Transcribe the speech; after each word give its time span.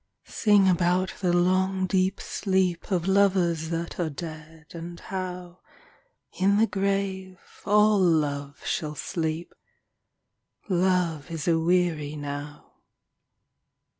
Sing 0.25 0.67
about 0.67 1.13
the 1.21 1.31
long 1.31 1.85
deep 1.85 2.19
sleep 2.19 2.89
Of 2.89 3.07
lovers 3.07 3.69
that 3.69 3.99
are 3.99 4.09
dead, 4.09 4.65
and 4.73 4.99
how 4.99 5.59
In 6.39 6.57
the 6.57 6.65
grave 6.65 7.39
all 7.67 7.99
love 7.99 8.65
shall 8.65 8.95
sleep: 8.95 9.53
Love 10.67 11.29
is 11.29 11.47
aweary 11.47 12.15
now. 12.15 12.79